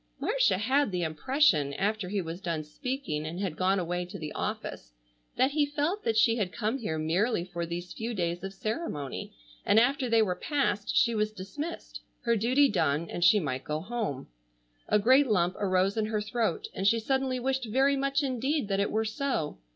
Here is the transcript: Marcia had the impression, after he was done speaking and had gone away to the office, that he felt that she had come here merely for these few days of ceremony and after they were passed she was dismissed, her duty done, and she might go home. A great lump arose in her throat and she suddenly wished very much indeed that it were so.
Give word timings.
Marcia 0.19 0.57
had 0.57 0.89
the 0.91 1.03
impression, 1.03 1.75
after 1.75 2.09
he 2.09 2.23
was 2.23 2.41
done 2.41 2.63
speaking 2.63 3.23
and 3.23 3.39
had 3.39 3.55
gone 3.55 3.77
away 3.77 4.03
to 4.03 4.17
the 4.17 4.31
office, 4.33 4.93
that 5.35 5.51
he 5.51 5.63
felt 5.63 6.03
that 6.03 6.17
she 6.17 6.37
had 6.37 6.51
come 6.51 6.79
here 6.79 6.97
merely 6.97 7.45
for 7.45 7.67
these 7.67 7.93
few 7.93 8.11
days 8.15 8.43
of 8.43 8.51
ceremony 8.51 9.31
and 9.63 9.79
after 9.79 10.09
they 10.09 10.23
were 10.23 10.33
passed 10.35 10.91
she 10.97 11.13
was 11.13 11.31
dismissed, 11.31 12.01
her 12.21 12.35
duty 12.35 12.67
done, 12.67 13.07
and 13.11 13.23
she 13.23 13.39
might 13.39 13.63
go 13.63 13.79
home. 13.79 14.25
A 14.87 14.97
great 14.97 15.27
lump 15.27 15.55
arose 15.59 15.95
in 15.95 16.07
her 16.07 16.19
throat 16.19 16.67
and 16.73 16.87
she 16.87 16.99
suddenly 16.99 17.39
wished 17.39 17.65
very 17.65 17.95
much 17.95 18.23
indeed 18.23 18.69
that 18.69 18.79
it 18.79 18.89
were 18.89 19.05
so. 19.05 19.59